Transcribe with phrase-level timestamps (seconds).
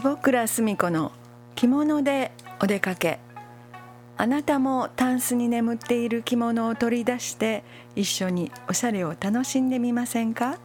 [0.00, 1.12] 坪倉澄子の
[1.54, 3.18] 着物でお出かけ。
[4.16, 7.64] あなたもタンスに眠っている着物を取り出して
[7.94, 10.58] 一緒におしゃれを楽しんでみませんか？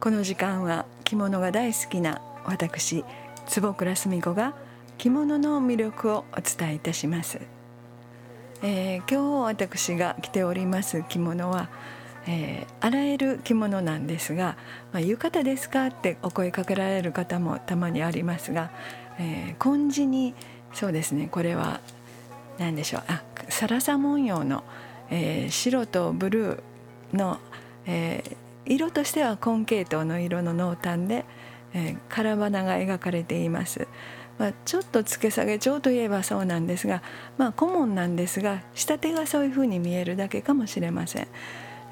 [0.00, 3.06] この時間は着物が大好きな私
[3.46, 4.52] 坪倉澄子が
[4.98, 7.40] 着物の魅力をお伝えいたします、
[8.62, 11.70] えー、今日私が着ております着物は
[12.26, 14.56] えー、洗える着物なんですが
[14.92, 18.70] 「まあ、浴衣ですか?」ってお声かけられる方もたまにありますが、
[19.18, 20.34] えー、紺地に
[20.72, 21.80] そうですねこれは
[22.58, 24.64] 何でしょうあサラサ文様の、
[25.10, 27.38] えー、白とブルーの、
[27.86, 31.24] えー、色としては紺系統の色の濃淡で、
[31.74, 33.86] えー、カラバナが描かれています。
[34.38, 37.02] まあ、ちょっと付け下げ帳といえばそうなんですが、
[37.38, 41.28] まあ、顧問なんですが仕立てがそういうふうに見えるだけかもしれません。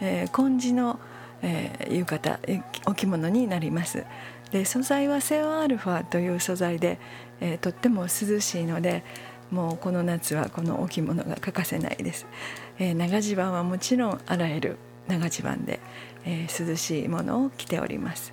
[0.00, 0.98] えー、紺地の、
[1.42, 4.04] えー、浴衣お着物になります。
[4.51, 6.98] で素材はセオアルファという素材で、
[7.40, 9.02] えー、とっても涼しいので
[9.51, 12.26] もうこの夏はこのお着物が欠かせないです、
[12.78, 14.78] えー、長襦袢はもちろん洗える
[15.09, 15.80] 長襦袢で、
[16.24, 18.32] えー、涼しいものを着ております、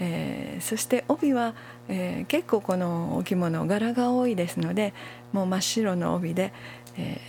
[0.00, 1.54] えー、そして帯は、
[1.88, 4.94] えー、結構このお着物柄が多いですので
[5.32, 6.52] もう真っ白の帯で、
[6.96, 7.20] え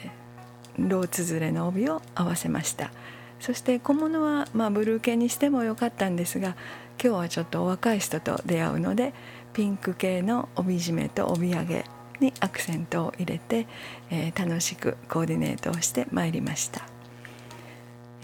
[0.80, 2.92] ー、ローツズレの帯を合わせました。
[3.40, 6.56] そして小物はまあブルー系にしてもよかったんですが
[7.02, 9.14] 今日はちょっとお若い人と出会うので
[9.54, 11.86] ピンク系の帯締めと帯揚げ
[12.20, 13.68] にアクセントを入れて、
[14.10, 16.82] えー、楽しくコーディネートをしてまいりました、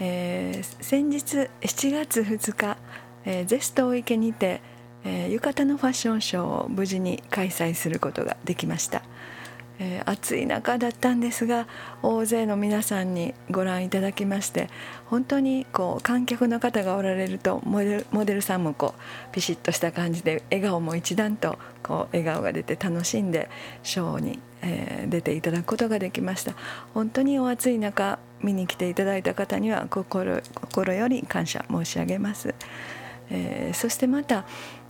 [0.00, 2.76] えー、先日7月2日、
[3.24, 4.60] えー、ゼスト池にて、
[5.04, 9.02] え、浴衣のファッションショーを無事に開催することができました。
[9.78, 11.66] えー、暑い中だったんですが
[12.02, 14.68] 大勢の皆さんにご覧いただきまして
[15.06, 23.50] 本当にこう観客の方がおられるとモデルモデルさんもこうピシッとした感じで笑顔も一段とこう笑顔が出て楽しんで
[23.82, 26.54] ショーに、えー、出ていただくことができました。
[26.94, 32.54] 本当にお暑い中見に来ていただいた方には心心より感謝申し上げます、
[33.30, 34.44] えー、そしてまた、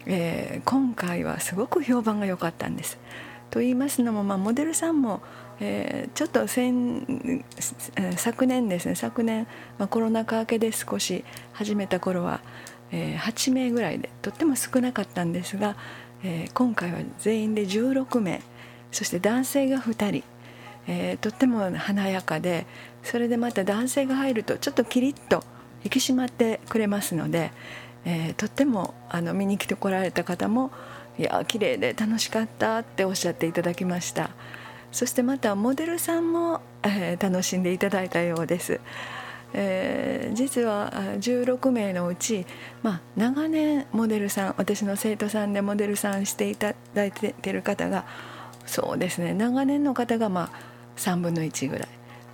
[0.06, 2.98] え今回はすごく評判が良かったんです。
[3.54, 5.22] と言いますのも、まあ、モデルさんも、
[5.60, 7.44] えー、ちょっと先
[8.16, 9.46] 昨年ですね昨年、
[9.78, 12.40] まあ、コロナ禍明けで少し始めた頃は、
[12.90, 15.76] えー、8名ぐらいでとっても少なかったんですが、
[16.24, 18.42] えー、今回は全員で16名
[18.90, 20.24] そして男性が2人、
[20.88, 22.66] えー、とっても華やかで
[23.04, 25.44] それでまた男性が入るとちょっとキリッと
[25.84, 27.52] 引き締まってくれますので、
[28.04, 30.72] えー、とってもあの見に来てこられた方も
[31.18, 34.30] いや綺麗で楽しかったっておっしゃっていただきました。
[34.94, 38.80] そしてまたモデルさんも、えー、楽しんでいただいたようです、
[39.52, 42.46] えー、実は16名のうち、
[42.84, 48.04] まあ、長年モデルさん私の生徒さんでモデルさんしていただいている方が
[48.66, 50.50] そうですね長年の方がまあ
[50.96, 51.88] 3分の1ぐらい。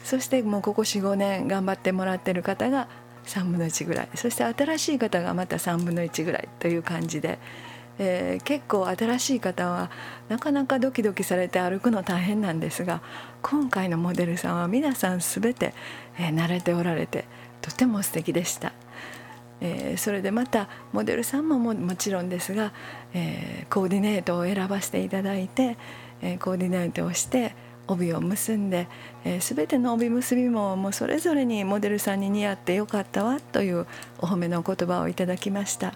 [0.04, 2.88] そしてもうここ45年頑張ってもらってる方が
[3.26, 4.08] 3分の1ぐらい。
[4.16, 7.38] そして新しい方がまた3分の1ぐらいという感じで
[8.02, 9.90] えー、結構新しい方は
[10.30, 13.02] なかなかドキドキされて歩くの大変なんですが
[13.42, 15.74] 今回のモデルさんは皆さん全て、
[16.18, 17.26] えー、慣れておられて
[17.60, 18.72] とても素敵でした。
[19.62, 22.72] えー、それでまたモデルさんもももちろんですが、
[23.12, 25.76] えー、コーディネートを選ばせていただいて、
[26.22, 27.54] えー、コーディネートをして
[27.86, 28.88] 帯を結んで、
[29.26, 33.86] えー、全ての帯結びももうそれぞれにモデルさんに似合ってよかったわという
[34.20, 35.92] お褒めのお言葉をいただきました。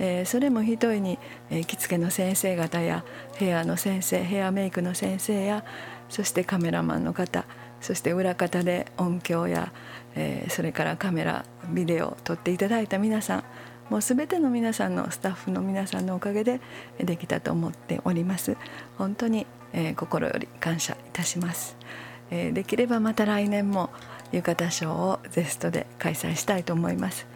[0.00, 1.18] えー、それも一重に、
[1.50, 3.04] えー、着付けの先生方や
[3.36, 5.62] ヘアの先生ヘアメイクの先生や
[6.08, 7.44] そしてカメラマンの方
[7.82, 9.72] そして裏方で音響や、
[10.16, 13.44] えー、それからカメラビデオを撮っていただいた皆さん
[13.90, 16.60] もう全ての皆さんのスタッフの皆さんのおかげで
[16.98, 18.56] できたと思っております。
[18.96, 21.76] 本当に、えー、心より感謝いたします、
[22.30, 23.90] えー、できればまた来年も
[24.32, 27.26] 浴衣ショーをゼストで開催したいと思います、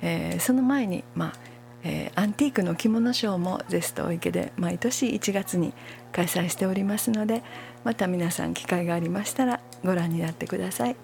[0.00, 1.51] えー、その前にまあ
[1.84, 5.72] えー、アンティークの着物ショーもゼスト池で毎年1月に
[6.12, 7.42] 開催しておりますので
[7.84, 10.96] また皆さん機会がありましたらご覧になってください、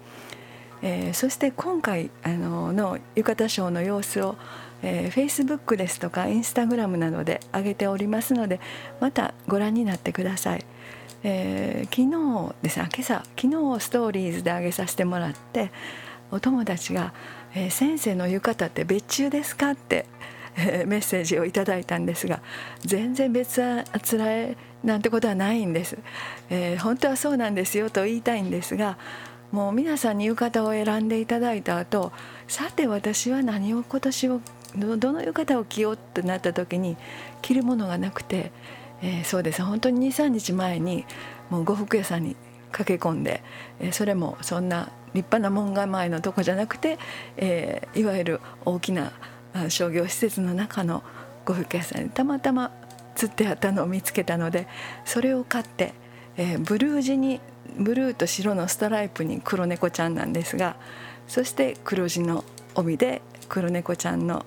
[0.81, 4.37] えー、そして今回あのの浴衣ショーの様子を、
[4.81, 8.61] えー、Facebook ですとか Instagram などで上げておりますので
[9.01, 10.65] またご覧になってください、
[11.23, 15.71] えー、昨日ですね今朝昨日ストーリーズで上げさせてもらって
[16.31, 17.13] お友達が、
[17.55, 20.05] えー「先生の浴衣って別注ですか?」って
[20.85, 22.41] メッセージをいただいたんですが
[22.81, 25.97] 全然別あつらえなんてことはないんです、
[26.49, 28.97] えー、本当はそうなんですよと言いたいんですが
[29.51, 32.11] もう皆さんに浴衣を選んでいただいた後
[32.47, 34.41] さて私は何を今年を
[34.75, 36.97] どの浴衣を着ようってなった時に
[37.41, 38.51] 着るものがなくて、
[39.01, 39.63] えー、そうです。
[39.63, 41.05] 本当に23日前に
[41.49, 42.35] もう呉服屋さんに
[42.71, 43.41] 駆け込んで、
[43.79, 46.99] えー、それもそんな立派な門構えのとこじゃなくて、
[47.37, 49.11] えー、いわゆる大きな
[49.69, 51.03] 商業施設の中の
[51.45, 52.71] 呉服屋さんにたまたま
[53.15, 54.67] 釣ってあったのを見つけたので
[55.05, 55.93] それを買って、
[56.37, 57.41] えー、ブルー地に
[57.77, 60.77] ブルーと白のストライプに黒猫ちゃんなんですが
[61.27, 62.43] そして黒地の
[62.75, 64.45] 帯で黒猫ちゃんの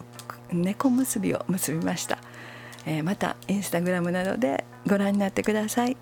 [0.53, 2.19] 猫結びを結びました、
[2.87, 5.97] えー、またインスタグラムなどでご覧になってください。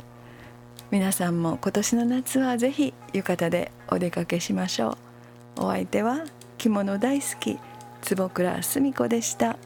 [0.90, 4.98] 皆さんも今年の夏はぜひ浴衣でお出かけしましょ
[5.56, 5.66] う。
[5.66, 6.24] お相手は
[6.58, 7.58] 着物大好き
[8.02, 9.56] 坪倉澄子でした。